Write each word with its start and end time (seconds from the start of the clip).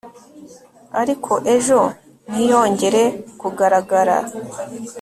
ariko 1.01 1.31
ejo 1.55 1.79
ntiyongere 2.31 3.03
kugaragara 3.39 4.17